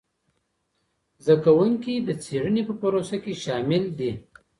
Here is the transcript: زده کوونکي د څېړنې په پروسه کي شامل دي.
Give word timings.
زده 1.25 1.35
کوونکي 1.45 1.93
د 1.99 2.09
څېړنې 2.23 2.61
په 2.69 2.73
پروسه 2.81 3.15
کي 3.23 3.33
شامل 3.43 3.83
دي. 3.99 4.11